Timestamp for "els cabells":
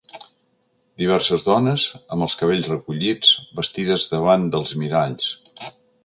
2.27-2.69